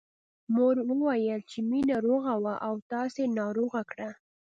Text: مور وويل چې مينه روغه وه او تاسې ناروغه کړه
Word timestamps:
مور 0.55 0.75
وويل 0.89 1.39
چې 1.51 1.59
مينه 1.69 1.95
روغه 2.07 2.33
وه 2.43 2.55
او 2.67 2.73
تاسې 2.91 3.23
ناروغه 3.39 3.81
کړه 3.91 4.09